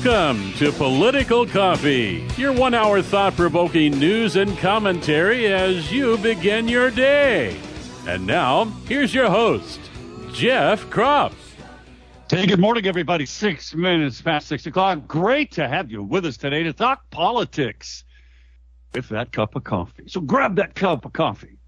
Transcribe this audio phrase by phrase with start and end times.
[0.00, 6.68] Welcome to Political Coffee, your one hour thought provoking news and commentary as you begin
[6.68, 7.58] your day.
[8.06, 9.80] And now, here's your host,
[10.32, 11.32] Jeff Kropf.
[12.30, 13.26] Hey, good morning, everybody.
[13.26, 15.08] Six minutes past six o'clock.
[15.08, 18.04] Great to have you with us today to talk politics
[18.94, 20.04] with that cup of coffee.
[20.06, 21.58] So grab that cup of coffee.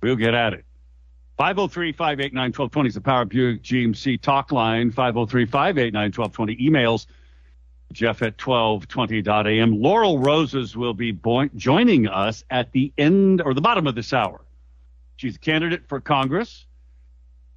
[0.00, 0.64] We'll get at it.
[1.36, 4.90] 503 589 1220 is the Power Buick GMC talk line.
[4.90, 7.06] 503 589 1220 emails.
[7.92, 9.80] Jeff at 1220.am.
[9.80, 11.18] Laurel Roses will be
[11.56, 14.40] joining us at the end or the bottom of this hour.
[15.16, 16.66] She's a candidate for Congress.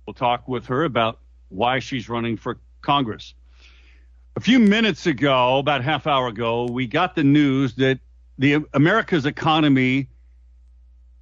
[0.07, 3.35] We'll talk with her about why she's running for Congress.
[4.35, 7.99] A few minutes ago, about half hour ago, we got the news that
[8.37, 10.07] the America's economy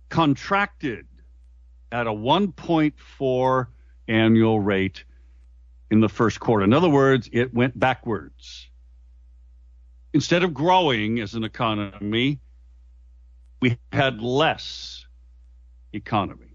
[0.09, 1.07] contracted
[1.91, 3.67] at a 1.4
[4.07, 5.03] annual rate
[5.89, 6.63] in the first quarter.
[6.63, 8.68] In other words, it went backwards.
[10.13, 12.39] Instead of growing as an economy,
[13.61, 15.05] we had less
[15.93, 16.49] economy.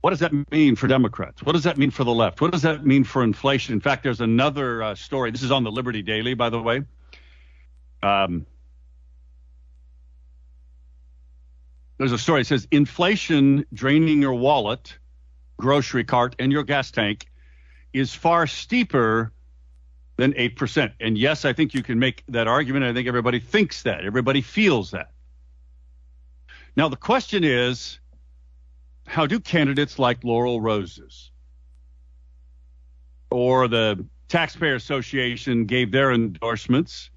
[0.00, 1.42] What does that mean for Democrats?
[1.42, 2.40] What does that mean for the left?
[2.40, 3.74] What does that mean for inflation?
[3.74, 5.30] In fact, there's another uh, story.
[5.30, 6.82] This is on the Liberty Daily, by the way.
[8.02, 8.46] Um,
[11.98, 14.96] there's a story that says inflation draining your wallet,
[15.58, 17.26] grocery cart, and your gas tank
[17.92, 19.32] is far steeper
[20.20, 20.92] than 8%.
[21.00, 22.84] And yes, I think you can make that argument.
[22.84, 24.04] I think everybody thinks that.
[24.04, 25.12] Everybody feels that.
[26.76, 27.98] Now, the question is
[29.06, 31.30] how do candidates like Laurel Roses
[33.30, 37.08] or the Taxpayer Association gave their endorsements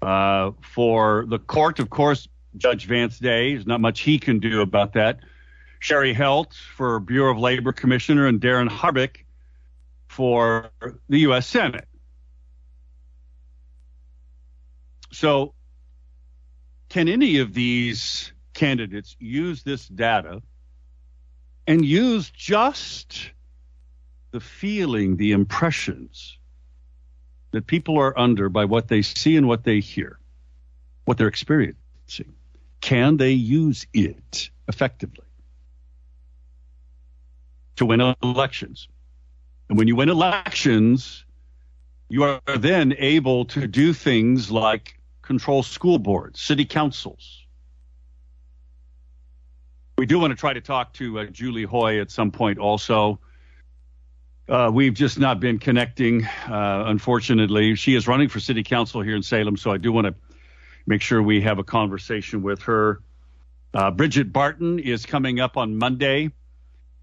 [0.00, 1.78] uh, for the court?
[1.78, 2.26] Of course,
[2.56, 3.52] Judge Vance Day.
[3.52, 5.20] There's not much he can do about that.
[5.80, 9.26] Cheri Helt for Bureau of Labor Commissioner and Darin Harbick
[10.08, 10.70] for
[11.10, 11.46] the U.S.
[11.46, 11.86] Senate.
[15.14, 15.54] So,
[16.88, 20.42] can any of these candidates use this data
[21.68, 23.30] and use just
[24.32, 26.36] the feeling, the impressions
[27.52, 30.18] that people are under by what they see and what they hear,
[31.04, 32.34] what they're experiencing?
[32.80, 35.26] Can they use it effectively
[37.76, 38.88] to win elections?
[39.68, 41.24] And when you win elections,
[42.08, 47.44] you are then able to do things like control school boards, city councils.
[49.96, 53.20] We do want to try to talk to uh, Julie Hoy at some point also.
[54.48, 57.76] Uh, we've just not been connecting, uh, unfortunately.
[57.76, 60.14] She is running for city council here in Salem, so I do want to
[60.86, 63.00] make sure we have a conversation with her.
[63.72, 66.30] Uh, Bridget Barton is coming up on Monday.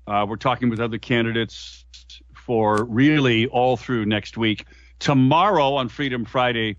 [0.06, 1.86] Uh, we're talking with other candidates
[2.36, 4.66] for really all through next week.
[5.00, 6.78] Tomorrow on Freedom Friday,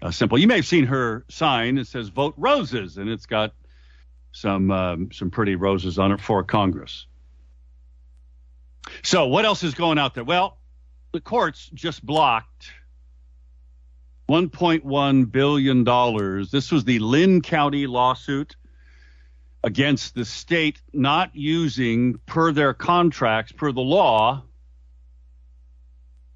[0.00, 0.38] uh, simple.
[0.38, 1.76] You may have seen her sign.
[1.76, 3.52] It says "Vote Roses," and it's got
[4.32, 7.06] some um, some pretty roses on it for Congress.
[9.02, 10.24] So, what else is going out there?
[10.24, 10.58] Well,
[11.12, 12.70] the courts just blocked
[14.28, 16.50] 1.1 billion dollars.
[16.50, 18.56] This was the Linn County lawsuit
[19.64, 24.42] against the state not using per their contracts, per the law,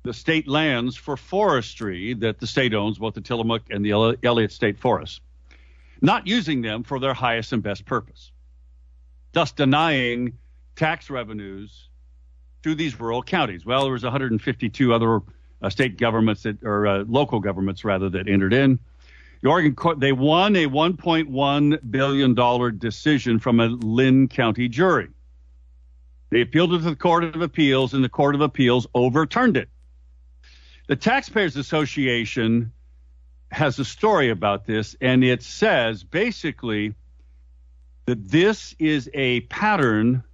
[0.05, 4.53] the state lands for forestry that the state owns, both the Tillamook and the Elliott
[4.53, 5.21] State Forest,
[6.01, 8.30] not using them for their highest and best purpose,
[9.33, 10.39] thus denying
[10.77, 11.89] tax revenues
[12.66, 13.65] to these rural counties.
[13.65, 15.21] Well, there was 152 other
[15.63, 18.80] uh, state governments that, or uh, local governments rather, that entered in.
[19.42, 25.09] The Oregon court they won a 1.1 billion dollar decision from a Linn County jury.
[26.30, 29.68] They appealed it to the Court of Appeals, and the Court of Appeals overturned it.
[30.89, 32.72] The Taxpayers Association
[33.53, 36.95] has a story about this, and it says basically
[38.07, 40.24] that this is a pattern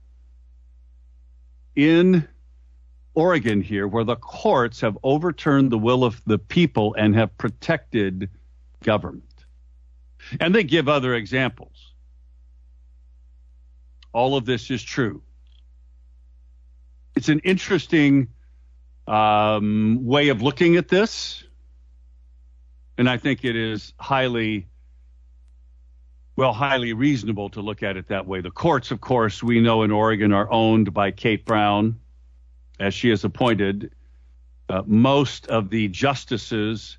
[1.74, 2.28] in
[3.14, 8.30] Oregon here where the courts have overturned the will of the people and have protected
[8.82, 9.24] government.
[10.40, 11.92] And they give other examples.
[14.12, 15.22] All of this is true.
[17.16, 18.28] It's an interesting
[19.06, 21.44] um, way of looking at this.
[22.96, 24.68] And I think it is highly
[26.36, 28.40] well, highly reasonable to look at it that way.
[28.40, 32.00] The courts, of course, we know in Oregon are owned by Kate Brown,
[32.80, 33.92] as she is appointed.
[34.68, 36.96] Uh, most of the justices,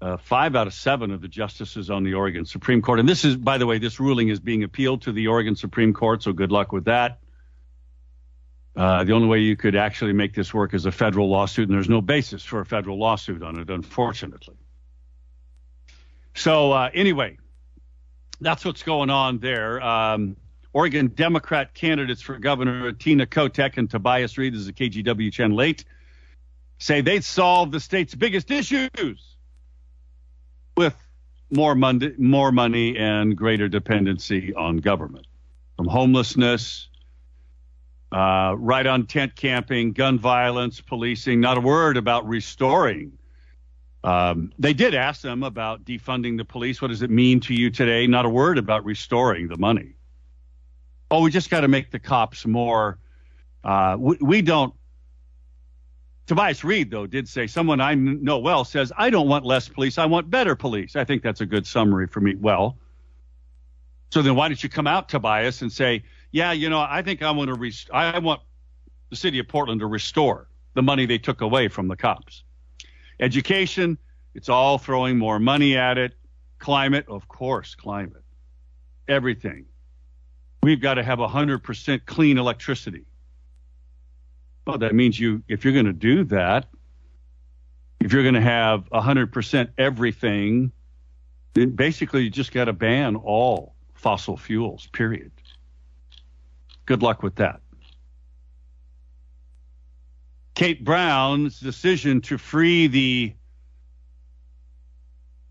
[0.00, 3.24] uh, five out of seven of the justices on the Oregon Supreme Court, and this
[3.24, 6.32] is, by the way, this ruling is being appealed to the Oregon Supreme Court, so
[6.32, 7.18] good luck with that.
[8.74, 11.76] Uh, the only way you could actually make this work is a federal lawsuit, and
[11.76, 14.56] there's no basis for a federal lawsuit on it, unfortunately.
[16.34, 17.36] So, uh, anyway,
[18.40, 19.82] that's what's going on there.
[19.82, 20.36] Um,
[20.72, 25.56] Oregon Democrat candidates for governor Tina Kotek and Tobias Read, this is a KGW channel
[25.56, 25.84] late,
[26.78, 29.36] say they'd solve the state's biggest issues
[30.76, 30.94] with
[31.50, 35.26] more money, more money and greater dependency on government.
[35.76, 36.88] From homelessness,
[38.12, 43.18] uh, right on tent camping, gun violence, policing, not a word about restoring
[44.02, 46.80] um, they did ask them about defunding the police.
[46.80, 48.06] What does it mean to you today?
[48.06, 49.94] Not a word about restoring the money.
[51.10, 52.98] Oh, we just got to make the cops more.
[53.62, 54.72] Uh, we, we, don't.
[56.26, 59.98] Tobias Read, though, did say someone I know well says, I don't want less police.
[59.98, 60.96] I want better police.
[60.96, 62.36] I think that's a good summary for me.
[62.36, 62.78] Well,
[64.12, 67.22] so then why don't you come out, Tobias, and say, yeah, you know, I think
[67.22, 68.40] I want to rest- I want
[69.10, 72.44] the city of Portland to restore the money they took away from the cops.
[73.20, 73.98] Education,
[74.34, 76.14] it's all throwing more money at it.
[76.58, 78.24] Climate, of course, climate.
[79.06, 79.66] Everything.
[80.62, 83.04] We've got to have 100% clean electricity.
[84.66, 86.68] Well, that means you, if you're going to do that,
[87.98, 90.72] if you're going to have 100% everything,
[91.54, 95.32] then basically you just got to ban all fossil fuels, period.
[96.86, 97.60] Good luck with that.
[100.54, 103.34] Kate Brown's decision to free the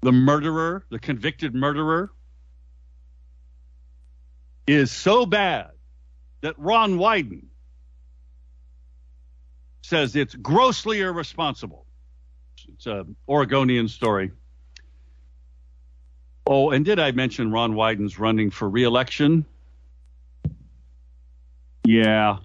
[0.02, 2.12] the murderer, the convicted murderer,
[4.66, 5.72] is so bad
[6.42, 7.48] that Ron Wyden
[9.82, 11.86] says it's grossly irresponsible.
[12.74, 14.32] It's an Oregonian story.
[16.46, 19.46] Oh, and did I mention Ron Wyden's running for reelection?
[21.84, 22.38] Yeah,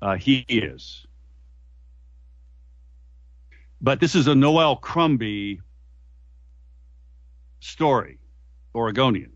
[0.00, 1.06] uh, he is.
[3.82, 5.60] But this is a Noelle Crombie
[7.58, 8.18] story,
[8.74, 9.32] Oregonian.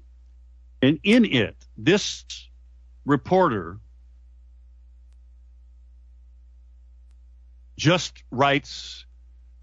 [0.81, 2.25] And in it, this
[3.05, 3.79] reporter
[7.77, 9.05] just writes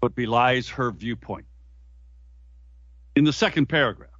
[0.00, 1.46] what belies her viewpoint.
[3.16, 4.10] In the second paragraph,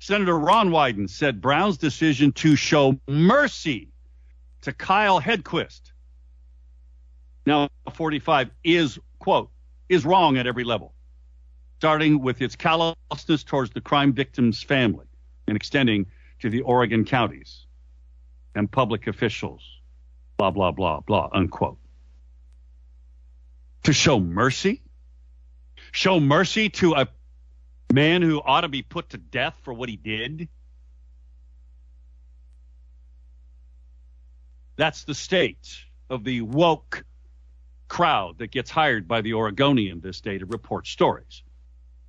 [0.00, 3.92] Senator Ron Wyden said Brown's decision to show mercy
[4.62, 5.92] to Kyle Hedquist,
[7.44, 9.50] now 45, is, quote,
[9.88, 10.94] is wrong at every level,
[11.78, 15.06] starting with its callousness towards the crime victim's family
[15.46, 16.06] and extending
[16.40, 17.66] to the Oregon counties
[18.54, 19.62] and public officials,
[20.38, 21.78] blah, blah, blah, blah, unquote.
[23.84, 24.82] To show mercy?
[25.92, 27.08] Show mercy to a
[27.92, 30.48] man who ought to be put to death for what he did?
[34.76, 35.78] That's the state
[36.10, 37.04] of the woke
[37.88, 41.42] crowd that gets hired by the Oregonian this day to report stories.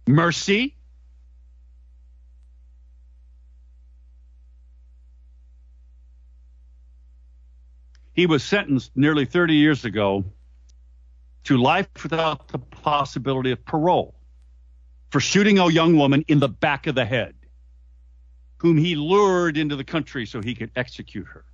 [0.08, 0.76] Mercy.
[8.14, 10.26] He was sentenced nearly 30 years ago
[11.44, 14.16] to life without the possibility of parole
[15.12, 17.36] for shooting a young woman in the back of the head,
[18.58, 21.46] whom he lured into the country so he could execute her.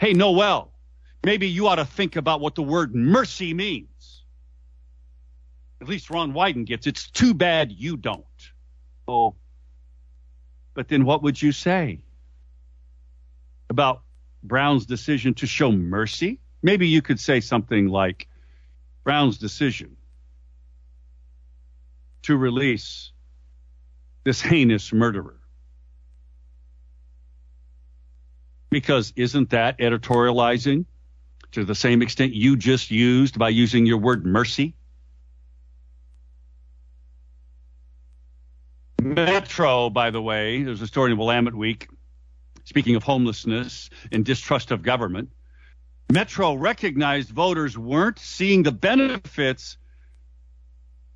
[0.00, 0.72] Hey, Noelle,
[1.24, 4.24] maybe you ought to think about what the word mercy means.
[5.80, 6.86] At least Ron Wyden gets.
[6.86, 8.24] It's too bad you don't.
[9.06, 9.34] Oh,
[10.74, 12.00] but then what would you say
[13.70, 14.02] about
[14.42, 16.40] Brown's decision to show mercy?
[16.62, 18.28] Maybe you could say something like
[19.04, 19.96] Brown's decision
[22.22, 23.12] to release
[24.24, 25.37] this heinous murderer
[28.70, 30.84] Because isn't that editorializing
[31.52, 34.74] to the same extent you just used by using your word mercy?
[39.00, 41.88] Metro, by the way, there's a story in Willamette Week.
[42.64, 45.30] Speaking of homelessness and distrust of government,
[46.12, 49.78] Metro recognized voters weren't seeing the benefits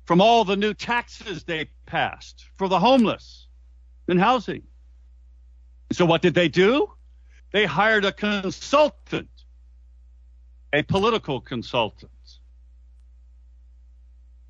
[0.05, 3.47] from all the new taxes they passed for the homeless
[4.07, 4.63] and housing.
[5.91, 6.91] So what did they do?
[7.53, 9.29] They hired a consultant,
[10.73, 12.11] a political consultant,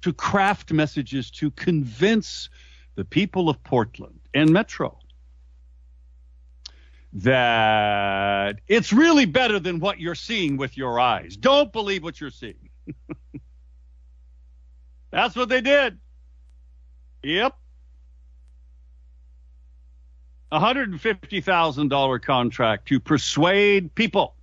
[0.01, 2.49] to craft messages to convince
[2.95, 4.97] the people of Portland and Metro
[7.11, 11.35] that it's really better than what you're seeing with your eyes.
[11.35, 12.69] Don't believe what you're seeing.
[15.11, 15.99] That's what they did.
[17.21, 17.55] Yep.
[20.53, 24.35] $150,000 contract to persuade people.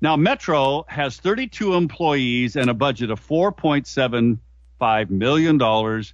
[0.00, 6.04] Now, Metro has 32 employees and a budget of $4.75 million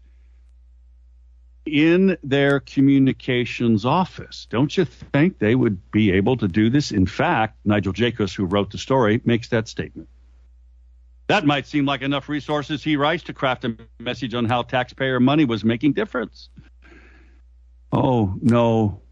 [1.67, 4.47] in their communications office.
[4.51, 6.93] Don't you think they would be able to do this?
[6.93, 10.09] In fact, Nigel Jaquiss, who wrote the story, makes that statement.
[11.27, 15.21] That might seem like enough resources, he writes, to craft a message on how taxpayer
[15.21, 16.51] money was making difference.
[17.95, 19.03] Oh, no,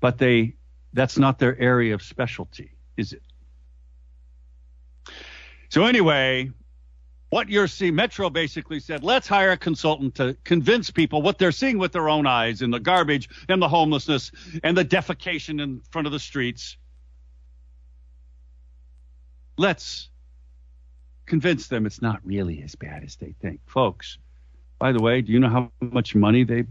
[0.00, 0.56] but they
[0.92, 3.22] that's not their area of specialty, is it?
[5.68, 6.50] So anyway,
[7.30, 11.52] what you're seeing, Metro basically said, let's hire a consultant to convince people what they're
[11.52, 14.32] seeing with their own eyes in the garbage and the homelessness
[14.62, 16.76] and the defecation in front of the streets.
[19.56, 20.10] Let's
[21.24, 23.60] convince them it's not really as bad as they think.
[23.66, 24.18] Folks,
[24.78, 26.64] by the way, do you know how much money they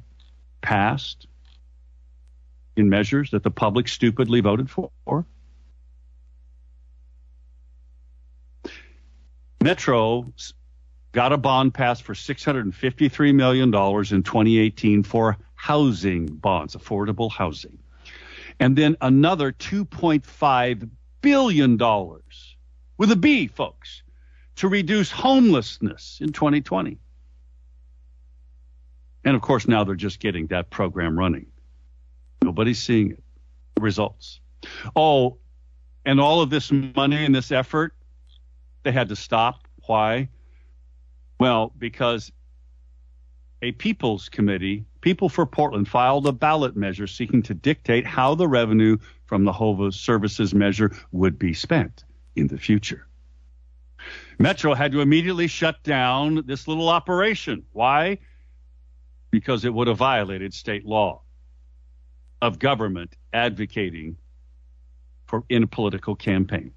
[0.61, 1.27] passed
[2.81, 5.25] in measures that the public stupidly voted for?
[9.63, 10.33] Metro
[11.11, 17.77] got a bond passed for $653 million in 2018 for housing bonds, affordable housing.
[18.59, 20.89] And then another $2.5
[21.21, 21.77] billion
[22.97, 24.03] with a B, folks,
[24.57, 26.97] to reduce homelessness in 2020.
[29.23, 31.47] And of course, now they're just getting that program running.
[32.43, 33.23] Nobody's seeing it.
[33.79, 34.39] Results.
[34.95, 35.37] Oh,
[36.05, 37.93] and all of this money and this effort,
[38.83, 39.67] they had to stop.
[39.85, 40.29] Why?
[41.39, 42.31] Well, because
[43.61, 48.47] a People's Committee, People for Portland, filed a ballot measure seeking to dictate how the
[48.47, 52.03] revenue from the HOVA services measure would be spent
[52.35, 53.07] in the future.
[54.39, 57.63] Metro had to immediately shut down this little operation.
[57.71, 58.19] Why?
[59.29, 61.20] Because it would have violated state law
[62.41, 64.17] of government advocating
[65.27, 66.73] for in a political campaign.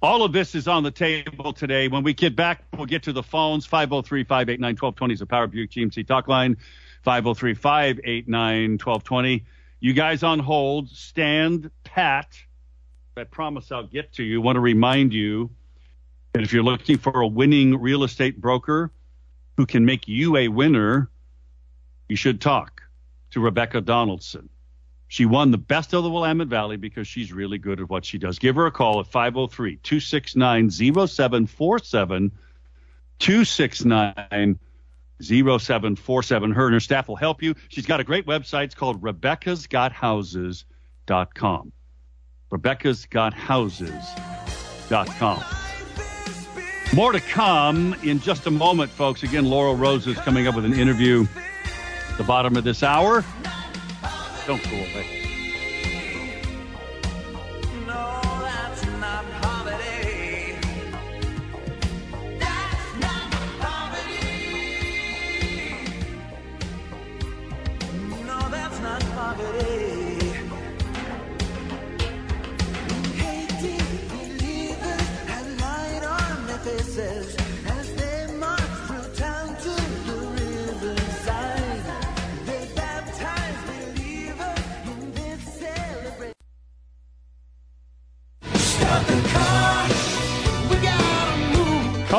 [0.00, 1.88] All of this is on the table today.
[1.88, 3.66] When we get back, we'll get to the phones.
[3.66, 6.56] 503 589 1220 is the Power Buick GMC talk line.
[7.02, 9.44] 503 589 1220.
[9.80, 12.36] You guys on hold, stand pat.
[13.16, 14.40] I promise I'll get to you.
[14.40, 15.50] I Want to remind you
[16.32, 18.92] that if you're looking for a winning real estate broker
[19.56, 21.10] who can make you a winner,
[22.08, 22.82] you should talk
[23.32, 24.48] to Rebecca Donaldson.
[25.08, 28.18] She won the best of the Willamette Valley because she's really good at what she
[28.18, 28.38] does.
[28.38, 32.30] Give her a call at 503 269 0747
[33.18, 34.58] 269
[35.20, 36.52] 0747.
[36.52, 37.54] Her and her staff will help you.
[37.68, 38.64] She's got a great website.
[38.64, 41.72] It's called Rebecca's Got Houses.com.
[42.50, 44.12] Rebecca's Rebecca'sGotHouses.com.
[44.90, 45.44] Rebecca'sGotHouses.com.
[46.94, 49.22] More to come in just a moment, folks.
[49.22, 51.26] Again, Laurel Rose is coming up with an interview
[52.10, 53.22] at the bottom of this hour.
[54.48, 55.27] Don't go away.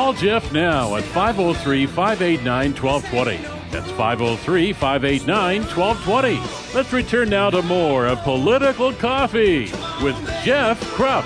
[0.10, 3.38] Call Jeff now at 503 589 1220.
[3.70, 6.74] That's 503 589 1220.
[6.74, 9.66] Let's return now to more of Political Coffee
[10.02, 11.24] with Jeff Kropf.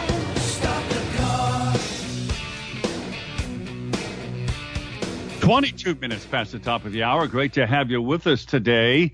[5.39, 7.25] Twenty-two minutes past the top of the hour.
[7.25, 9.13] Great to have you with us today.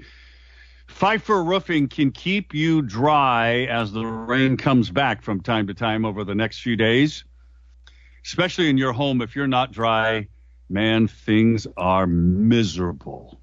[0.88, 6.06] Pfeifer Roofing can keep you dry as the rain comes back from time to time
[6.06, 7.24] over the next few days
[8.26, 10.28] especially in your home, if you're not dry,
[10.70, 13.40] man, things are miserable.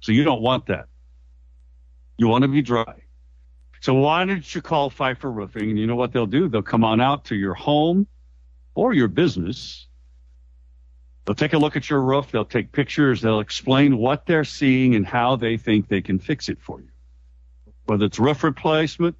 [0.00, 0.86] So you don't want that.
[2.16, 3.02] You want to be dry.
[3.80, 5.70] So why don't you call Pfeifer Roofing?
[5.70, 6.48] And you know what they'll do?
[6.48, 8.06] They'll come on out to your home
[8.74, 9.86] or your business.
[11.24, 12.30] They'll take a look at your roof.
[12.30, 13.22] They'll take pictures.
[13.22, 16.88] They'll explain what they're seeing and how they think they can fix it for you.
[17.86, 19.16] Whether it's roof replacement,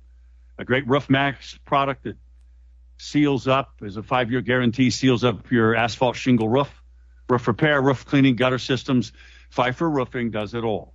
[0.58, 2.16] a great Roof Maxx product that
[3.00, 6.80] seals up, as a five year guarantee, seals up your asphalt shingle roof
[7.30, 9.12] roof repair, roof cleaning, gutter systems.
[9.54, 10.94] Pfeifer Roofing does it all.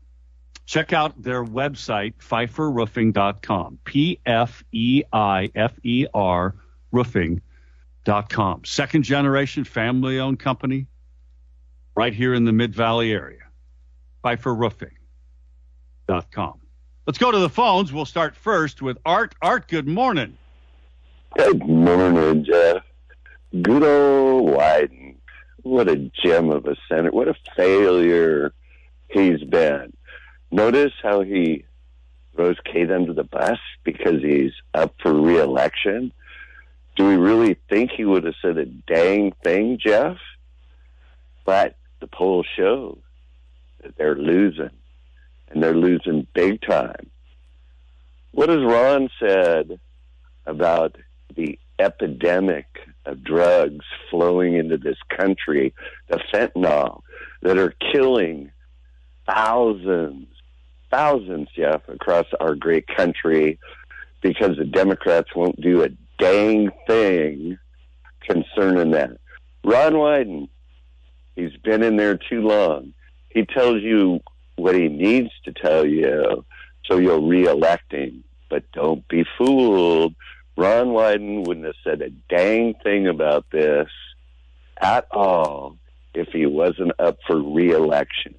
[0.66, 3.80] Check out their website, pfeiferroofing.com.
[3.84, 6.56] P F E I F E R
[6.92, 8.66] roofing.com.
[8.66, 10.88] Second generation family owned company
[11.96, 13.42] right here in the Mid Valley area.
[14.24, 16.60] pfeiferroofing.com.
[17.06, 17.94] Let's go to the phones.
[17.94, 19.36] We'll start first with Art.
[19.42, 20.38] Art, good morning.
[21.38, 22.84] Good morning, Jeff.
[23.62, 25.16] Good old Wyden.
[25.64, 27.12] What a gem of a senator.
[27.12, 28.54] What a failure
[29.10, 29.92] he's been.
[30.50, 31.66] Notice how he
[32.34, 36.14] throws Kate under the bus because he's up for reelection.
[36.96, 40.16] Do we really think he would have said a dang thing, Jeff?
[41.44, 43.00] But the polls show
[43.84, 44.72] that they're losing,
[45.50, 47.12] and they're losing big time.
[48.32, 49.82] What has Ron said
[50.46, 50.96] about
[51.36, 52.66] the epidemic
[53.06, 55.74] of drugs flowing into this country,
[56.10, 57.02] the fentanyl
[57.42, 58.52] that are killing
[59.28, 60.28] thousands,
[60.92, 63.60] thousands, Jeff, across our great country
[64.22, 67.58] because the Democrats won't do a dang thing
[68.22, 69.12] concerning that.
[69.64, 70.50] Ron Wyden,
[71.36, 72.94] he's been in there too long.
[73.30, 74.22] He tells you
[74.56, 76.46] what he needs to tell you
[76.86, 78.24] so you'll reelect him.
[78.50, 80.14] But don't be fooled.
[80.58, 83.90] Ron Wyden wouldn't have said a dang thing about this
[84.82, 85.78] at all
[86.14, 88.36] if he wasn't up for reelection.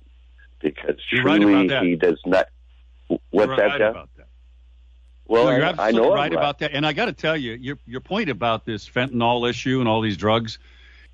[0.61, 1.83] Because You're truly that.
[1.83, 2.49] he does not.
[3.31, 4.29] What's that, right about that.
[5.27, 6.73] Well, No, you're I- I absolutely know I'm right about that.
[6.73, 10.01] And I got to tell you, your your point about this fentanyl issue and all
[10.01, 10.59] these drugs,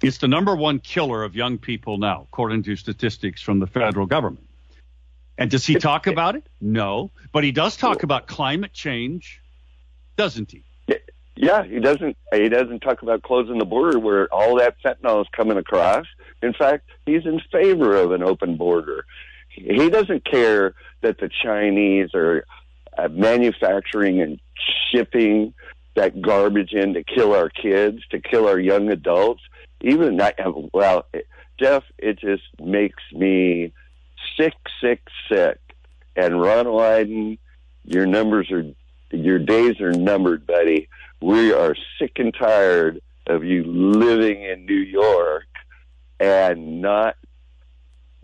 [0.01, 4.07] it's the number one killer of young people now, according to statistics from the federal
[4.07, 4.47] government.
[5.39, 6.47] And does he talk about it?
[6.61, 9.43] No, but he does talk about climate change,
[10.17, 10.65] doesn't he?
[11.35, 12.17] Yeah, he doesn't.
[12.33, 16.07] He doesn't talk about closing the border where all that fentanyl is coming across.
[16.43, 19.07] In fact, he's in favor of an open border.
[19.49, 22.45] He doesn't care that the Chinese are
[22.97, 24.41] uh, manufacturing and
[24.91, 25.55] shipping
[25.95, 29.43] that garbage in to kill our kids, to kill our young adults.
[29.83, 30.39] Even that,
[30.73, 31.07] well,
[31.59, 33.73] Jeff, it just makes me
[34.39, 35.59] sick, sick, sick.
[36.17, 37.39] And Ron Wyden,
[37.85, 38.65] your numbers are,
[39.11, 40.89] your days are numbered, buddy.
[41.23, 45.47] We are sick and tired of you living in New York
[46.19, 47.15] and not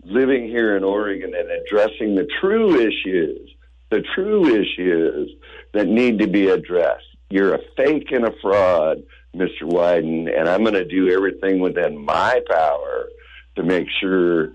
[0.03, 3.49] living here in Oregon and addressing the true issues,
[3.89, 5.31] the true issues
[5.73, 7.05] that need to be addressed.
[7.29, 9.63] You're a fake and a fraud, Mr.
[9.63, 13.07] Wyden, and I'm going to do everything within my power
[13.55, 14.49] to make sure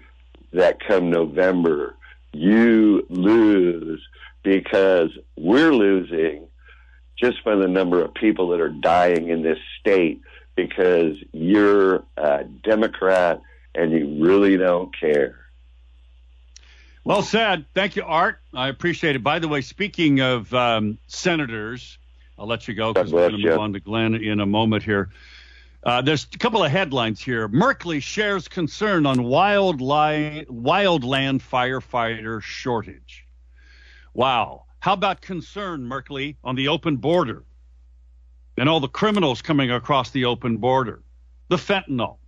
[0.53, 1.95] that come November
[2.35, 4.03] you lose
[4.43, 6.47] because we're losing
[7.19, 10.21] just by the number of people that are dying in this state
[10.57, 13.41] because you're a Democrat
[13.75, 15.37] and you really don't care.
[17.05, 17.67] Well said.
[17.75, 18.41] Thank you, Art.
[18.55, 19.23] I appreciate it.
[19.23, 21.99] By the way, speaking of um, senators,
[22.39, 24.83] I'll let you go because we're going to move on to Glenn in a moment
[24.83, 25.11] here.
[25.83, 27.47] Uh, there's a couple of headlines here.
[27.47, 33.27] Merkley shares concern on wild wildland firefighter shortage.
[34.15, 34.65] Wow.
[34.85, 37.43] How about concern, Merkley, on the open border
[38.59, 41.03] and all the criminals coming across the open border?
[41.49, 42.19] The fentanyl.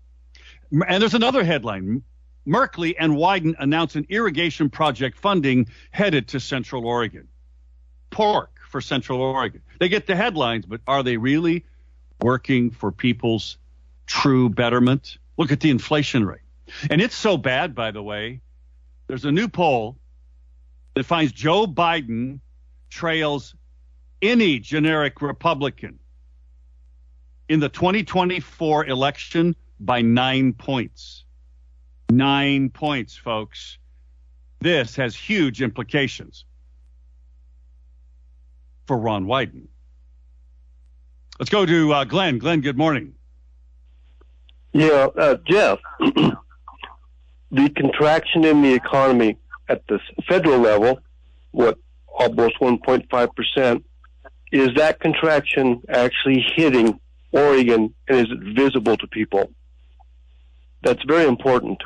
[0.72, 2.02] And there's another headline.
[2.48, 7.28] Merkley and Wyden announce an irrigation project funding headed to Central Oregon.
[8.08, 9.60] Pork for Central Oregon.
[9.78, 11.66] They get the headlines, but are they really
[12.22, 13.58] working for people's
[14.06, 15.18] true betterment?
[15.36, 16.40] Look at the inflation rate.
[16.88, 18.40] And it's so bad, by the way.
[19.08, 19.98] There's a new poll
[20.94, 22.40] that finds Joe Biden
[22.96, 23.54] trails
[24.22, 25.98] any generic Republican
[27.46, 31.24] in the 2024 election by nine points.
[32.10, 33.76] Nine points, folks.
[34.60, 36.46] This has huge implications
[38.86, 39.66] for Ron Wyden.
[41.38, 42.38] Let's go to uh, Glenn.
[42.38, 43.12] Glenn, good morning.
[44.72, 49.36] Yeah, uh, Jeff, the contraction in the economy
[49.68, 50.98] at the federal level,
[51.50, 51.78] what
[52.16, 53.84] almost 1.5%,
[54.52, 56.98] is that contraction actually hitting
[57.32, 59.50] Oregon and is it visible to people?
[60.82, 61.82] That's very important.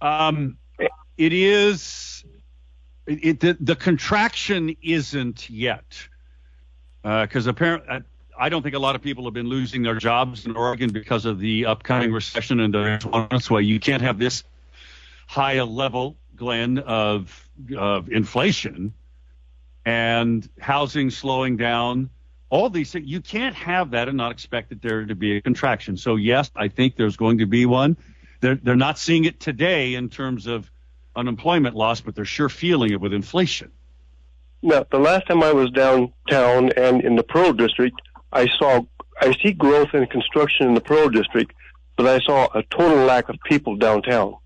[0.00, 0.58] Um,
[1.16, 2.24] it is.
[3.06, 6.08] It, the, the contraction isn't yet,
[7.02, 8.04] because apparently,
[8.38, 11.24] I, don't think a lot of people have been losing their jobs in Oregon because
[11.24, 14.44] of the upcoming recession, and one way you can't have this
[15.26, 18.94] high a level, Glenn, of of inflation
[19.84, 22.10] and housing slowing down.
[22.50, 23.06] all these things.
[23.06, 25.96] You can't have that and not expect that there to be a contraction.
[25.96, 27.96] So yes, I think there's going to be one.
[28.40, 30.70] They're they're not seeing it today in terms of
[31.16, 33.70] unemployment loss, but they're sure feeling it with inflation.
[34.62, 38.00] Now, the last time I was downtown and in the Pearl District,
[38.32, 38.82] I saw
[39.20, 41.52] I see growth in construction in the Pearl District,
[41.96, 44.36] but I saw a total lack of people downtown.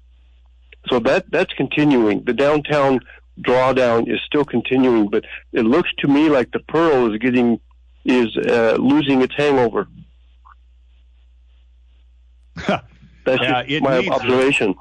[0.89, 2.25] So that that's continuing.
[2.25, 3.01] The downtown
[3.41, 7.61] drawdown is still continuing, but it looks to me like the Pearl is getting
[8.05, 9.87] is uh, losing its hangover.
[13.25, 14.75] That's Yeah, just my needs observation.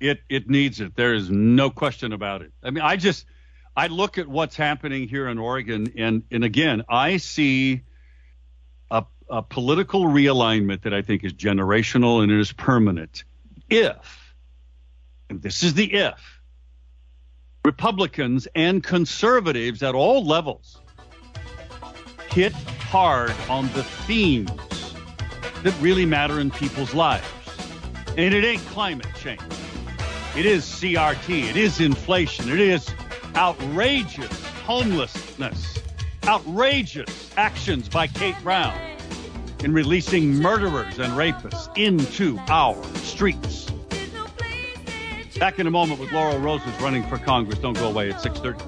[0.00, 0.96] It it needs it.
[0.96, 2.52] There is no question about it.
[2.62, 3.26] I mean, I just
[3.76, 7.82] I look at what's happening here in Oregon, and and again, I see
[8.90, 13.24] a, a political realignment that I think is generational and it is permanent.
[13.74, 14.34] If,
[15.28, 16.40] and this is the if,
[17.64, 20.80] Republicans and conservatives at all levels
[22.30, 24.94] hit hard on the themes
[25.64, 27.26] that really matter in people's lives.
[28.16, 29.42] And it ain't climate change.
[30.36, 31.50] It is CRT.
[31.50, 32.50] It is inflation.
[32.50, 32.88] It is
[33.34, 35.80] outrageous homelessness.
[36.28, 38.93] Outrageous actions by Kate Brown
[39.64, 43.70] in releasing murderers and rapists into our streets.
[45.38, 47.58] Back in a moment with Laurel Roses running for Congress.
[47.58, 48.60] Don't go away at 6:30.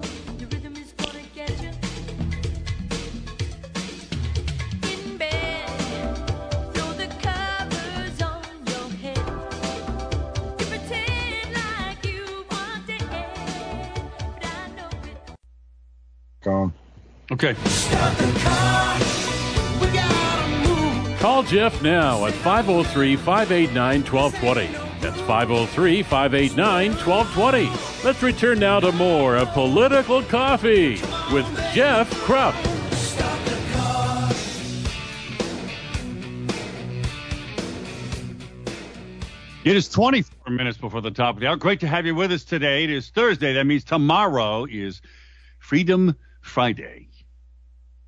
[16.42, 16.72] Gone.
[17.32, 17.56] Okay.
[21.36, 24.72] Call Jeff now at 503 589 1220.
[25.02, 28.02] That's 503 589 1220.
[28.02, 30.92] Let's return now to more of Political Coffee
[31.30, 31.44] with
[31.74, 32.54] Jeff Kropf.
[39.66, 41.56] It is 24 minutes before the top of the hour.
[41.56, 42.84] Great to have you with us today.
[42.84, 43.52] It is Thursday.
[43.52, 45.02] That means tomorrow is
[45.58, 47.05] Freedom Friday.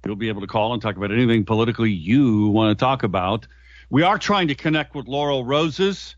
[0.05, 3.47] You'll be able to call and talk about anything politically you want to talk about.
[3.91, 6.17] We are trying to connect with Laurel Roses.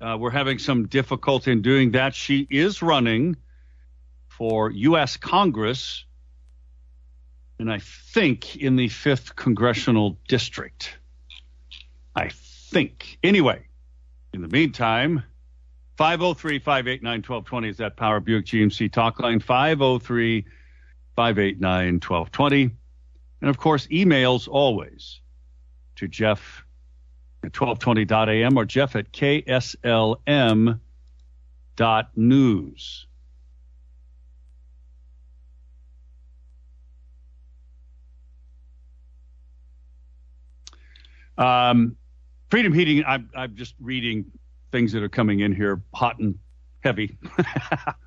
[0.00, 2.14] Uh, we're having some difficulty in doing that.
[2.14, 3.36] She is running
[4.28, 5.16] for U.S.
[5.16, 6.04] Congress,
[7.58, 10.98] and I think in the 5th Congressional District.
[12.16, 13.18] I think.
[13.22, 13.66] Anyway,
[14.32, 15.22] in the meantime,
[15.96, 19.40] 503 589 1220 is that Power Buick GMC talk line.
[19.40, 20.44] 503
[21.16, 22.70] 589 1220.
[23.44, 25.20] And of course, emails always
[25.96, 26.64] to Jeff
[27.44, 30.80] at 1220.am or Jeff at KSLM
[31.76, 33.06] dot news.
[41.36, 41.98] Um,
[42.48, 44.24] Freedom Heating, I'm, I'm just reading
[44.72, 46.38] things that are coming in here hot and
[46.82, 47.18] heavy.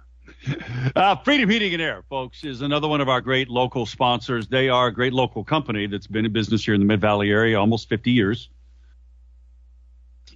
[0.96, 4.48] uh, Freedom Heating and Air, folks, is another one of our great local sponsors.
[4.48, 7.32] They are a great local company that's been in business here in the Mid Valley
[7.32, 8.50] area almost 50 years.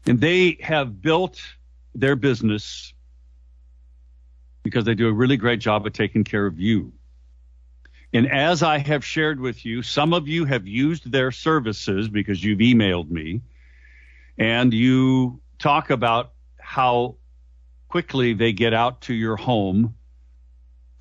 [0.06, 1.42] And they have built
[1.94, 2.94] their business
[4.64, 6.94] because they do a really great job of taking care of you.
[8.14, 12.44] And as I have shared with you, some of you have used their services because
[12.44, 13.42] you've emailed me
[14.38, 17.16] and you talk about how
[17.88, 19.96] quickly they get out to your home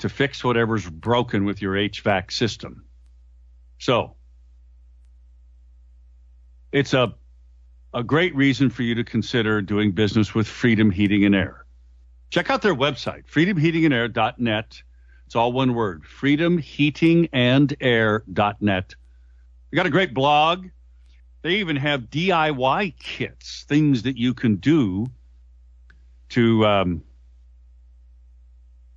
[0.01, 2.85] to fix whatever's broken with your HVAC system.
[3.79, 4.17] So
[6.73, 7.15] it's a
[7.93, 11.67] a great reason for you to consider doing business with Freedom Heating and Air.
[12.31, 14.83] Check out their website, freedomheatingandair.net.
[15.27, 18.95] It's all one word, freedomheatingandair.net.
[19.71, 20.67] They got a great blog.
[21.43, 25.07] They even have DIY kits, things that you can do
[26.31, 27.03] to, um,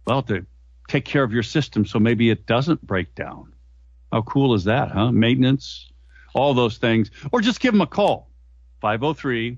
[0.05, 0.45] well, to
[0.93, 3.51] take care of your system so maybe it doesn't break down.
[4.11, 5.11] How cool is that, huh?
[5.11, 5.91] Maintenance,
[6.35, 7.09] all those things.
[7.31, 8.29] Or just give them a call,
[8.81, 9.57] 503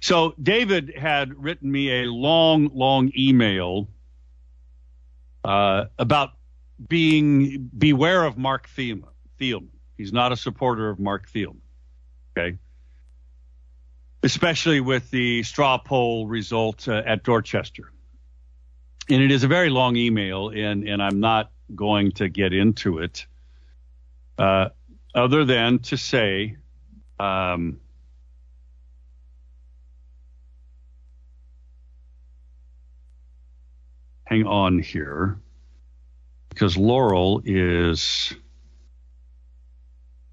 [0.00, 3.88] So David had written me a long, long email
[5.44, 6.32] uh, about
[6.88, 9.08] being beware of Marc Thielman.
[9.40, 9.68] Thielman.
[9.96, 11.60] He's not a supporter of Marc Thielman.
[12.36, 12.58] Okay.
[14.22, 17.92] Especially with the straw poll result uh, at Dorchester.
[19.08, 22.98] And it is a very long email, and, and I'm not going to get into
[22.98, 23.26] it
[24.38, 24.70] uh,
[25.14, 26.56] other than to say
[27.18, 27.80] um,
[34.24, 35.38] hang on here
[36.48, 38.32] because Laurel is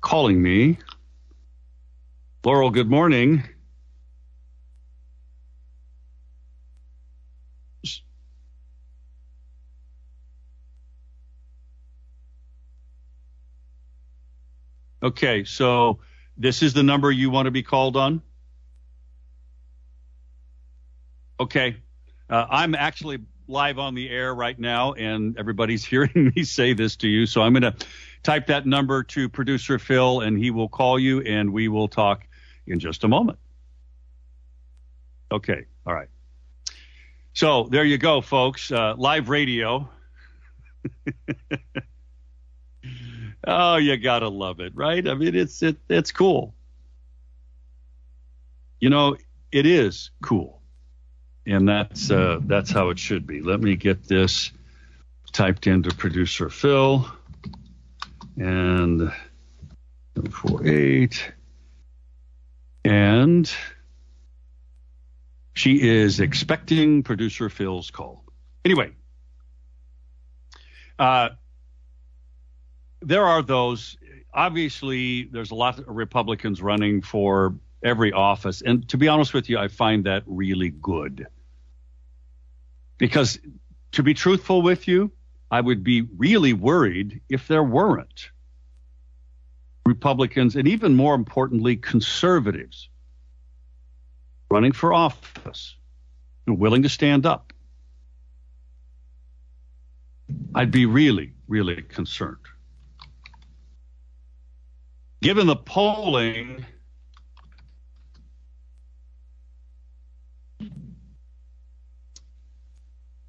[0.02, 0.78] calling me.
[2.44, 3.44] Laurel, good morning.
[15.04, 16.00] Okay, so
[16.38, 18.22] this is the number you want to be called on?
[21.40, 21.78] Okay.
[22.30, 26.96] Uh, I'm actually live on the air right now, and everybody's hearing me say this
[26.98, 27.26] to you.
[27.26, 27.76] So I'm going to
[28.24, 32.28] type that number to producer Phil, and he will call you, and we will talk
[32.68, 33.40] in just a moment.
[35.32, 35.66] Okay.
[35.86, 36.10] All right.
[37.34, 38.72] So there you go, folks.
[38.72, 39.90] Uh, live radio.
[43.46, 45.08] oh, you gotta love it, right?
[45.08, 46.54] I mean, it's it, it's cool.
[48.80, 49.16] You know,
[49.52, 50.62] it is cool,
[51.46, 53.42] and that's uh, that's how it should be.
[53.42, 54.52] Let me get this
[55.32, 57.06] typed into producer Phil,
[58.38, 59.12] and
[60.32, 61.32] four eight,
[62.84, 63.52] and
[65.54, 68.24] she is expecting producer Phil's call.
[68.64, 68.92] Anyway,
[70.98, 71.30] uh,
[73.02, 73.98] there are those.
[74.34, 79.50] Obviously, there's a lot of Republicans running for every office, and to be honest with
[79.50, 81.28] you, I find that really good.
[82.98, 83.40] Because,
[83.94, 85.12] to be truthful with you,
[85.50, 88.30] I would be really worried if there weren't
[89.86, 92.88] Republicans, and even more importantly, conservatives
[94.50, 95.76] running for office
[96.46, 97.52] and willing to stand up.
[100.54, 102.38] I'd be really, really concerned
[105.22, 106.66] given the polling,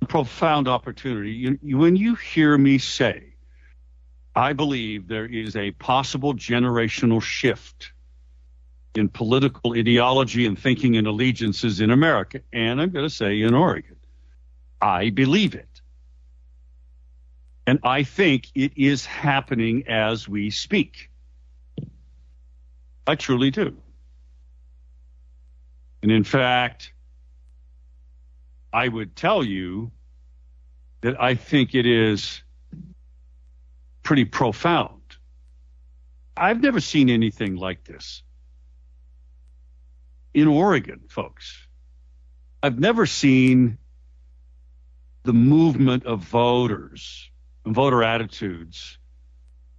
[0.08, 1.32] profound opportunity.
[1.32, 3.34] You, you, when you hear me say,
[4.34, 7.92] I believe there is a possible generational shift
[8.94, 13.54] in political ideology and thinking and allegiances in America, and I'm going to say in
[13.54, 13.96] Oregon.
[14.80, 15.68] I believe it.
[17.66, 21.11] And I think it is happening as we speak.
[23.06, 23.76] I truly do.
[26.02, 26.92] And in fact,
[28.72, 29.92] I would tell you
[31.02, 32.42] that I think it is
[34.02, 35.00] pretty profound.
[36.36, 38.22] I've never seen anything like this
[40.32, 41.66] in Oregon, folks.
[42.62, 43.78] I've never seen
[45.24, 47.30] the movement of voters
[47.64, 48.98] and voter attitudes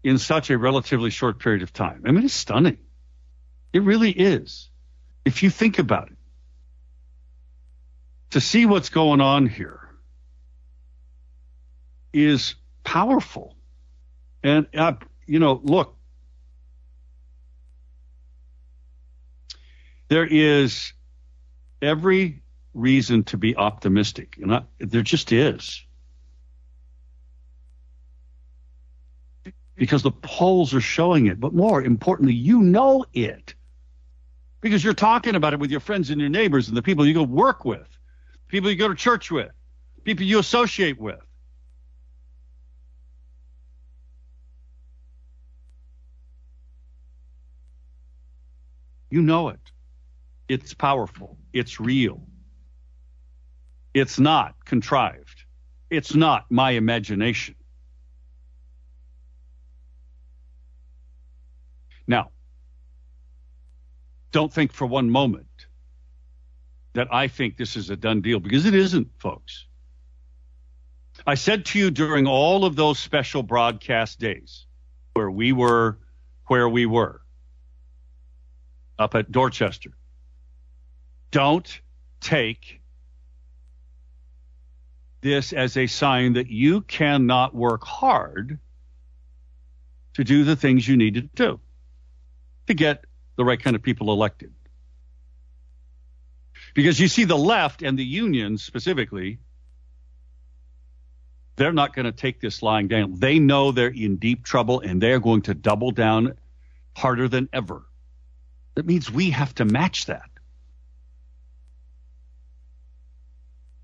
[0.04, 2.04] in such a relatively short period of time.
[2.06, 2.78] I mean, it's stunning.
[3.74, 4.70] It really is.
[5.26, 6.18] If you think about it,
[8.30, 9.80] to see what's going on here
[12.14, 13.56] is powerful.
[14.44, 14.94] And, uh,
[15.26, 15.98] you know, look,
[20.08, 20.94] there is
[21.82, 24.38] every reason to be optimistic.
[24.42, 25.84] And I, there just is.
[29.76, 31.40] Because the polls are showing it.
[31.40, 33.56] But more importantly, you know it
[34.63, 37.13] because you're talking about it with your friends and your neighbors and the people you
[37.13, 37.86] go work with,
[38.47, 39.52] people you go to church with,
[40.06, 41.19] people you associate with.
[49.12, 49.60] You know it.
[50.47, 51.38] It's powerful.
[51.52, 52.23] It's real.
[53.93, 55.43] It's not contrived.
[55.89, 57.56] It's not my imagination.
[62.08, 62.32] Now,
[64.34, 65.46] don't think for one moment
[66.93, 69.67] that I think this is a done deal because it isn't, folks.
[71.26, 74.65] I said to you during all of those special broadcast days
[75.13, 76.00] where we were
[76.48, 77.22] where we were
[79.00, 79.91] up at Dorchester,
[81.32, 81.82] don't
[82.19, 82.82] take
[85.22, 88.60] this as a sign that you cannot work hard
[90.15, 91.60] to do the things you need to do
[92.67, 94.54] to get the right kind of people elected.
[96.74, 99.39] Because you see, the left and the unions specifically,
[101.56, 103.19] they're not going to take this lying down.
[103.19, 106.34] They know they're in deep trouble and they're going to double down
[106.96, 107.84] harder than ever.
[108.76, 110.30] That means we have to match that.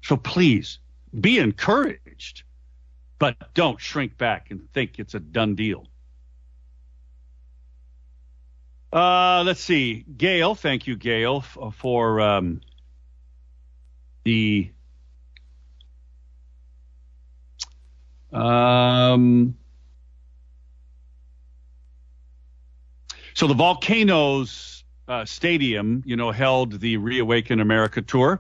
[0.04, 0.80] So please
[1.20, 2.44] be encouraged,
[3.20, 5.86] but don't shrink back and think it's a done deal.
[8.92, 10.04] Uh, let's see.
[10.18, 12.62] Gail, thank you, Gail, f- for um,
[14.24, 14.72] the
[18.32, 19.56] um,
[23.34, 28.40] so the volcanoes uh, stadium you know held the reawaken america tour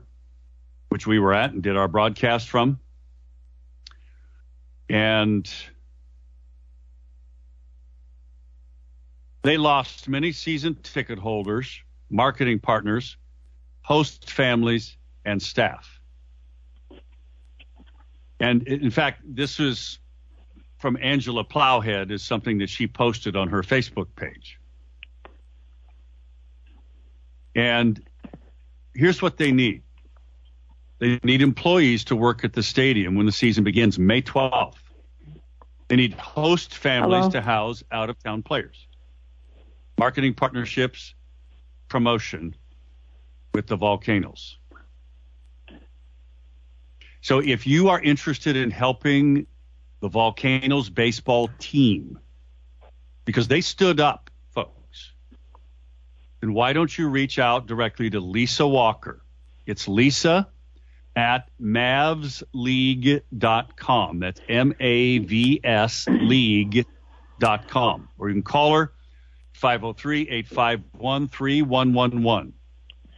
[0.90, 2.80] which we were at and did our broadcast from
[4.90, 5.52] and
[9.42, 13.18] they lost many season ticket holders marketing partners
[13.82, 16.00] host families and staff.
[18.40, 20.00] And in fact, this is
[20.78, 24.60] from Angela Plowhead, is something that she posted on her Facebook page.
[27.56, 28.02] And
[28.94, 29.84] here's what they need
[31.00, 34.76] they need employees to work at the stadium when the season begins May 12th.
[35.88, 37.30] They need host families Hello?
[37.32, 38.88] to house out of town players,
[40.00, 41.14] marketing partnerships,
[41.90, 42.56] promotion
[43.54, 44.58] with the volcanoes.
[47.20, 49.46] So if you are interested in helping
[50.00, 52.18] the Volcanoes baseball team,
[53.26, 55.12] because they stood up, folks,
[56.40, 59.22] then why don't you reach out directly to Lisa Walker?
[59.66, 60.48] It's Lisa
[61.14, 64.20] at mavsleague.com.
[64.20, 68.08] That's M A V S league.com.
[68.18, 68.94] Or you can call her
[69.60, 72.54] 503 851 3111.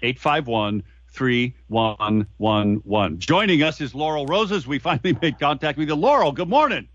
[0.02, 3.20] 851 3111.
[3.20, 4.66] Joining us is Laurel Roses.
[4.66, 5.96] We finally made contact with you.
[5.96, 6.88] Laurel, good morning.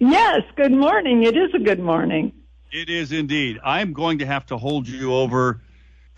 [0.00, 1.22] Yes, good morning.
[1.22, 2.32] It is a good morning.
[2.72, 3.58] It is indeed.
[3.64, 5.62] I'm going to have to hold you over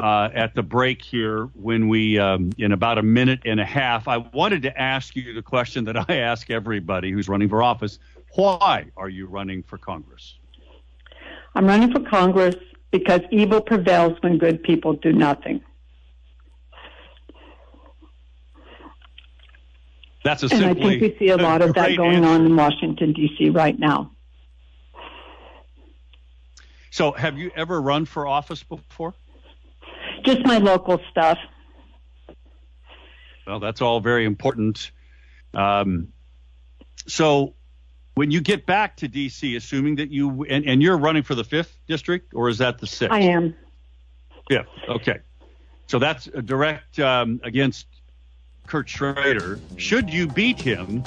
[0.01, 4.09] uh, at the break here when we, um, in about a minute and a half.
[4.09, 8.01] I wanted to ask you the question that I ask everybody who's running for office
[8.35, 10.39] Why are you running for Congress?
[11.57, 12.55] I'm running for Congress
[12.93, 15.63] because evil prevails when good people do nothing.
[20.23, 22.29] That's a And I think we see a lot of that going answer.
[22.29, 23.49] on in Washington, D.C.
[23.51, 24.13] right now.
[26.91, 29.15] So, have you ever run for office before?
[30.25, 31.39] Just my local stuff.
[33.47, 34.91] Well, that's all very important.
[35.55, 36.09] Um,
[37.07, 37.55] so,
[38.17, 41.45] when you get back to D.C., assuming that you and, and you're running for the
[41.45, 43.13] fifth district, or is that the sixth?
[43.13, 43.55] I am.
[44.49, 44.67] Fifth.
[44.89, 45.19] Okay.
[45.87, 47.87] So that's a direct um, against
[48.67, 49.61] Kurt Schrader.
[49.77, 51.05] Should you beat him?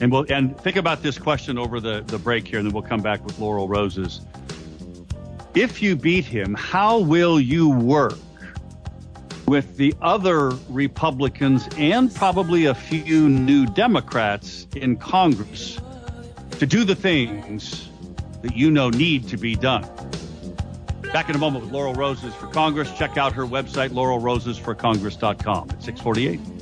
[0.00, 2.82] And we'll and think about this question over the, the break here, and then we'll
[2.82, 4.20] come back with Laurel Roses.
[5.54, 8.18] If you beat him, how will you work
[9.46, 15.78] with the other Republicans and probably a few new Democrats in Congress
[16.58, 17.88] to do the things
[18.42, 19.88] that you know need to be done?
[21.12, 22.90] Back in a moment with Laurel Roses for Congress.
[22.92, 26.53] Check out her website, laurelrosesforcongress.com at 648.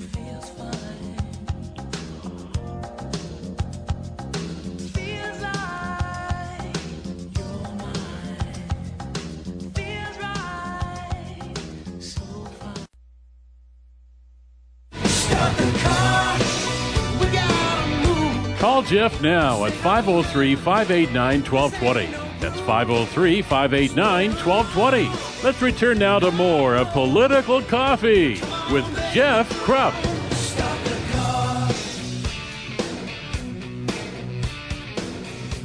[18.72, 22.06] Call Jeff now at 503 589 1220.
[22.40, 25.44] That's 503 589 1220.
[25.44, 28.40] Let's return now to more of Political Coffee
[28.72, 29.92] with Jeff Kropf.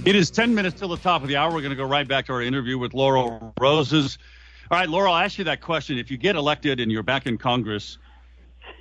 [0.05, 1.53] It is 10 minutes till the top of the hour.
[1.53, 4.17] We're going to go right back to our interview with Laurel Roses.
[4.69, 5.97] All right, Laurel, I'll ask you that question.
[5.97, 7.99] If you get elected and you're back in Congress,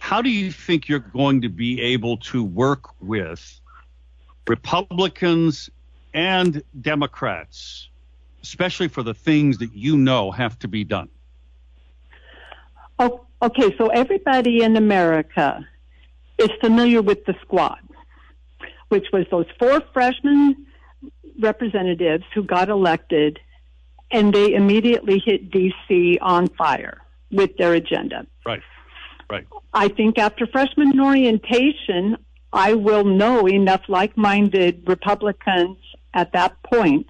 [0.00, 3.60] how do you think you're going to be able to work with
[4.48, 5.70] Republicans
[6.14, 7.88] and Democrats,
[8.42, 11.08] especially for the things that you know have to be done?
[12.98, 15.66] Oh, okay, so everybody in America
[16.38, 17.80] is familiar with the squad,
[18.88, 20.66] which was those four freshman
[21.38, 23.38] representatives who got elected,
[24.10, 26.18] and they immediately hit D.C.
[26.20, 28.26] on fire with their agenda.
[28.46, 28.62] Right,
[29.28, 29.46] right.
[29.74, 32.16] I think after freshman orientation
[32.56, 35.76] I will know enough like-minded Republicans
[36.14, 37.06] at that point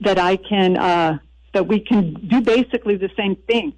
[0.00, 1.18] that I can uh,
[1.52, 3.72] that we can do basically the same thing.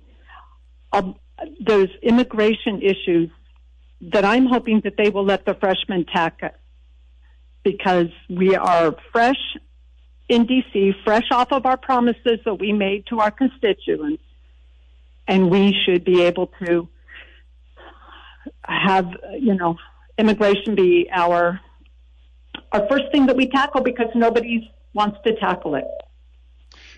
[1.60, 3.30] There's immigration issues
[4.02, 6.50] that I'm hoping that they will let the freshmen tackle
[7.62, 9.56] because we are fresh
[10.28, 14.22] in DC, fresh off of our promises that we made to our constituents,
[15.26, 16.86] and we should be able to
[18.62, 19.06] have
[19.40, 19.78] you know
[20.18, 21.60] immigration be our
[22.72, 25.84] our first thing that we tackle because nobody wants to tackle it.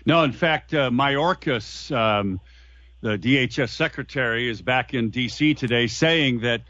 [0.05, 2.39] No, in fact, uh, Mayorkas, um,
[3.01, 5.53] the DHS secretary, is back in D.C.
[5.53, 6.61] today saying that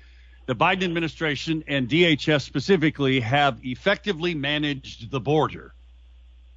[0.47, 5.73] the Biden administration and DHS specifically have effectively managed the border.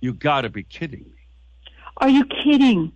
[0.01, 1.23] You got to be kidding me.
[1.99, 2.93] Are you kidding?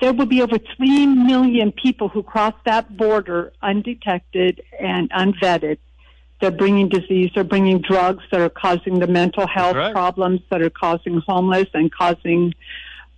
[0.00, 5.78] There will be over 3 million people who cross that border undetected and unvetted.
[6.40, 9.92] They're bringing disease, they're bringing drugs that are causing the mental health right.
[9.92, 12.54] problems that are causing homeless and causing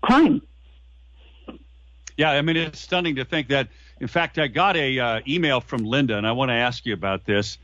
[0.02, 0.42] crime.
[2.16, 3.68] Yeah, I mean it's stunning to think that.
[4.00, 6.94] In fact, I got a uh, email from Linda, and I want to ask you
[6.94, 7.58] about this.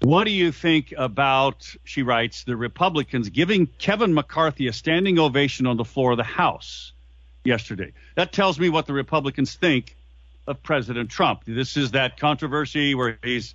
[0.00, 1.74] What do you think about?
[1.84, 6.24] She writes the Republicans giving Kevin McCarthy a standing ovation on the floor of the
[6.24, 6.92] House
[7.42, 7.92] yesterday.
[8.14, 9.96] That tells me what the Republicans think
[10.46, 11.44] of President Trump.
[11.46, 13.54] This is that controversy where he's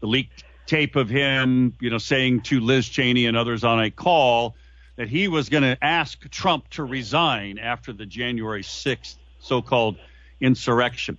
[0.00, 3.90] the leaked tape of him, you know, saying to Liz Cheney and others on a
[3.90, 4.54] call
[4.96, 9.96] that he was going to ask Trump to resign after the January 6th so-called
[10.40, 11.16] insurrection.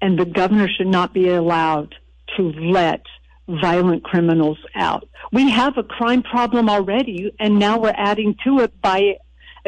[0.00, 1.94] and the governor should not be allowed
[2.36, 3.02] to let
[3.48, 5.08] violent criminals out.
[5.32, 9.18] We have a crime problem already, and now we're adding to it by.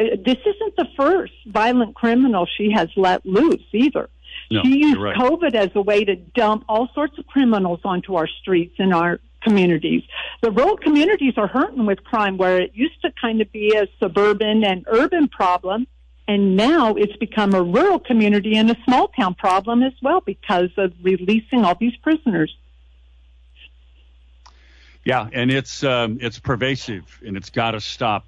[0.01, 4.09] Uh, this isn't the first violent criminal she has let loose either.
[4.49, 5.15] No, she used right.
[5.15, 9.19] COVID as a way to dump all sorts of criminals onto our streets and our
[9.41, 10.03] communities.
[10.41, 13.87] The rural communities are hurting with crime where it used to kind of be a
[13.99, 15.87] suburban and urban problem.
[16.27, 20.69] And now it's become a rural community and a small town problem as well because
[20.77, 22.55] of releasing all these prisoners.
[25.03, 28.25] Yeah, and it's um, it's pervasive and it's got to stop.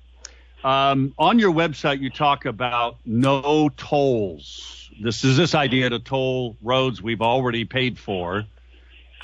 [0.64, 4.89] Um, on your website, you talk about no tolls.
[5.01, 8.45] This is this idea to toll roads we've already paid for.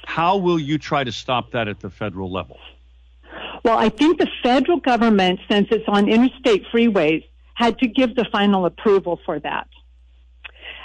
[0.05, 2.57] How will you try to stop that at the federal level?
[3.63, 7.23] Well, I think the federal government, since it's on interstate freeways,
[7.53, 9.67] had to give the final approval for that.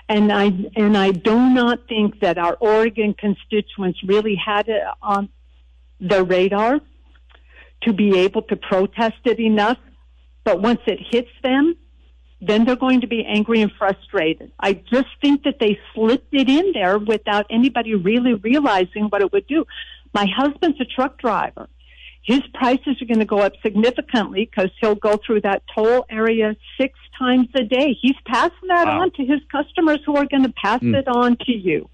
[0.08, 5.30] And I and I do not think that our Oregon constituents really had it on
[5.98, 6.80] their radar
[7.82, 9.78] to be able to protest it enough.
[10.44, 11.76] But once it hits them,
[12.40, 14.52] then they're going to be angry and frustrated.
[14.60, 19.32] I just think that they slipped it in there without anybody really realizing what it
[19.32, 19.64] would do.
[20.12, 21.68] My husband's a truck driver.
[22.22, 26.54] His prices are going to go up significantly because he'll go through that toll area
[26.80, 27.96] six times a day.
[28.00, 29.02] He's passing that Wow.
[29.02, 30.96] on to his customers who are going to pass Mm.
[30.96, 31.88] it on to you.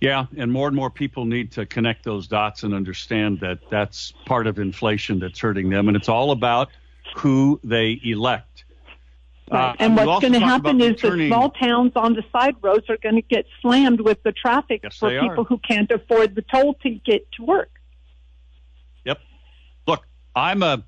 [0.00, 4.12] Yeah, and more and more people need to connect those dots and understand that that's
[4.26, 6.68] part of inflation that's hurting them, and it's all about
[7.16, 8.64] who they elect.
[9.50, 9.70] Right.
[9.70, 12.98] Uh, and what's going to happen is the small towns on the side roads are
[12.98, 15.44] going to get slammed with the traffic Yes, for people are.
[15.44, 17.70] who can't afford the toll to get to work.
[19.04, 19.18] Yep.
[19.86, 20.84] Look, I'm a.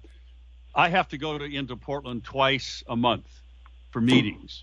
[0.75, 3.27] I have to go to into Portland twice a month
[3.91, 4.63] for meetings,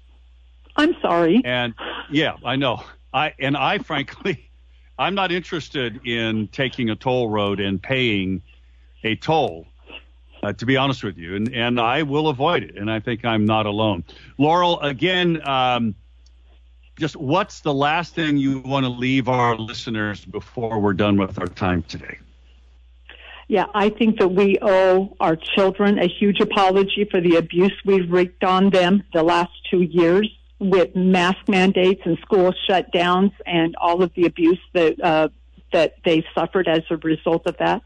[0.77, 1.41] I'm sorry.
[1.43, 1.73] and
[2.09, 2.81] yeah, I know.
[3.17, 4.49] I and I frankly,
[4.99, 8.41] I'm not interested in taking a toll road and paying
[9.03, 9.65] a toll.
[10.43, 12.77] uh, to be honest with you, and, and I will avoid it.
[12.77, 14.03] And I think I'm not alone.
[14.37, 15.95] Laurel, again, um,
[16.99, 21.39] just what's the last thing you want to leave our listeners before we're done with
[21.39, 22.17] our time today?
[23.47, 28.11] Yeah, I think that we owe our children a huge apology for the abuse we've
[28.11, 30.29] wreaked on them the last two years
[30.59, 35.27] with mask mandates and school shutdowns and all of the abuse that uh,
[35.73, 37.81] that they suffered as a result of that.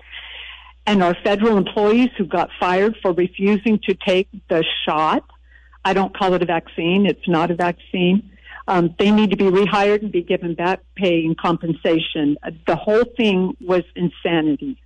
[0.85, 5.23] And our federal employees who got fired for refusing to take the shot.
[5.83, 7.05] I don't call it a vaccine.
[7.05, 8.31] It's not a vaccine.
[8.67, 12.37] Um, they need to be rehired and be given back pay and compensation.
[12.67, 14.81] The whole thing was insanity.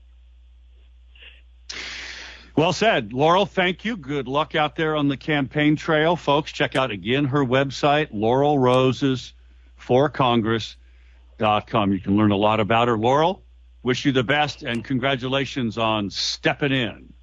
[2.56, 3.12] Well said.
[3.12, 3.98] Laurel, thank you.
[3.98, 6.16] Good luck out there on the campaign trail.
[6.16, 9.34] Folks, check out again her website, Laurel Roses
[9.76, 11.92] for Congress.com.
[11.92, 12.98] You can learn a lot about her.
[12.98, 13.44] Laurel,
[13.84, 17.14] wish you the best and congratulations on stepping in.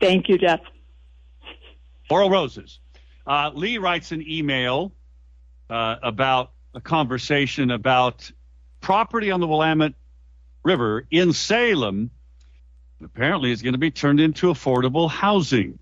[0.00, 0.60] Thank you, Jeff.
[2.10, 2.80] Laurel Roses.
[3.26, 4.92] Uh, Lee writes an email
[5.68, 8.30] uh, about a conversation about
[8.80, 9.94] property on the Willamette
[10.64, 12.10] River in Salem.
[13.02, 15.78] Apparently, is going to be turned into affordable housing.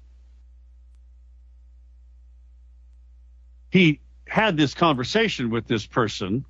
[3.71, 6.45] He had this conversation with this person,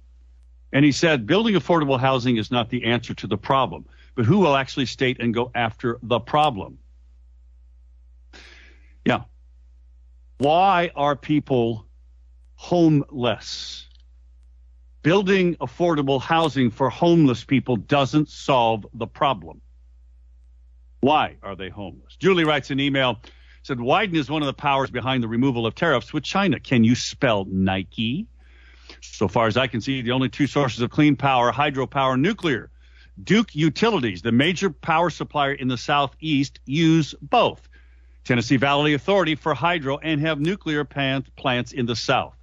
[0.72, 3.84] and he said, building affordable housing is not the answer to the problem,
[4.14, 6.78] but who will actually state and go after the problem?
[9.04, 9.24] Yeah.
[10.38, 11.86] Why are people
[12.54, 13.86] homeless?
[15.02, 19.60] Building affordable housing for homeless people doesn't solve the problem.
[21.04, 22.16] Why are they homeless?
[22.16, 23.20] Julie writes an email
[23.62, 26.58] said Wyden is one of the powers behind the removal of tariffs with China.
[26.58, 28.26] Can you spell Nike?
[29.02, 32.70] So far as I can see, the only two sources of clean power, hydropower, nuclear.
[33.22, 37.68] Duke Utilities, the major power supplier in the southeast, use both.
[38.24, 42.34] Tennessee Valley Authority for hydro and have nuclear plants in the south.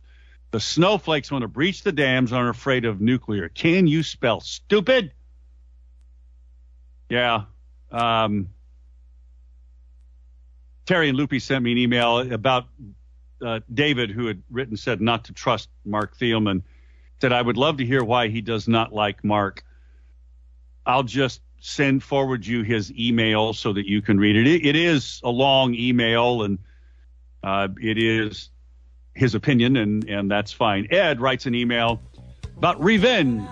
[0.51, 3.49] The snowflakes want to breach the dams and are afraid of nuclear.
[3.49, 5.13] Can you spell stupid?
[7.09, 7.45] Yeah.
[7.91, 8.49] Um,
[10.85, 12.65] Terry and Loopy sent me an email about
[13.45, 16.63] uh, David, who had written, said not to trust Marc Thielman.
[17.19, 19.63] Said, I would love to hear why he does not like Marc.
[20.85, 24.47] I'll just send forward you his email so that you can read it.
[24.47, 26.57] It, it is a long email and
[27.43, 28.49] uh, it is
[29.13, 30.87] his opinion, and, and that's fine.
[30.91, 32.01] Ed writes an email
[32.57, 33.47] about revenge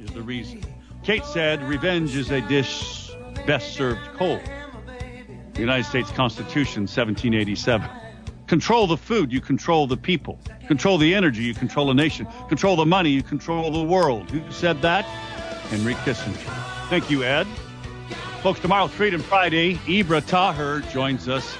[0.00, 0.62] is the reason.
[1.02, 3.11] Kate said revenge is a dish
[3.46, 4.40] best served cold.
[5.54, 7.88] The United States Constitution, 1787.
[8.46, 10.38] Control the food, you control the people.
[10.66, 12.26] Control the energy, you control a nation.
[12.48, 14.30] Control the money, you control the world.
[14.30, 15.04] Who said that?
[15.70, 16.88] Henry Kissinger.
[16.88, 17.46] Thank you, Ed.
[18.42, 21.56] Folks, tomorrow, Freedom Friday, Ibra Taher joins us.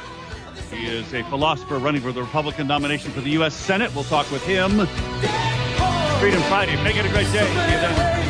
[0.71, 3.55] He is a philosopher running for the Republican nomination for the U.S.
[3.55, 3.95] Senate.
[3.95, 4.71] We'll talk with him.
[6.19, 6.83] Freedom Friday.
[6.83, 8.22] Make it a great day.